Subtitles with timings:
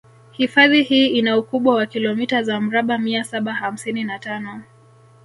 [0.31, 4.61] Hifadhi hii ina ukubwa wa kilomita za mraba mia saba hamsini na tano